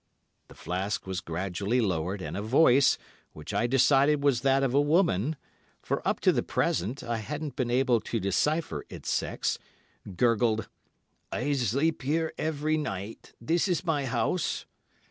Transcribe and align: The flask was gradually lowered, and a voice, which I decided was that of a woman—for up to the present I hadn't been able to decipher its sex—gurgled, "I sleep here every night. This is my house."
The 0.47 0.55
flask 0.55 1.05
was 1.05 1.21
gradually 1.21 1.79
lowered, 1.79 2.23
and 2.23 2.35
a 2.35 2.41
voice, 2.41 2.97
which 3.33 3.53
I 3.53 3.67
decided 3.67 4.23
was 4.23 4.41
that 4.41 4.63
of 4.63 4.73
a 4.73 4.81
woman—for 4.81 6.01
up 6.07 6.19
to 6.21 6.31
the 6.31 6.41
present 6.41 7.03
I 7.03 7.17
hadn't 7.17 7.55
been 7.55 7.69
able 7.69 7.99
to 8.01 8.19
decipher 8.19 8.83
its 8.89 9.11
sex—gurgled, 9.11 10.67
"I 11.31 11.53
sleep 11.53 12.01
here 12.01 12.33
every 12.39 12.77
night. 12.77 13.33
This 13.39 13.67
is 13.67 13.85
my 13.85 14.05
house." 14.05 14.65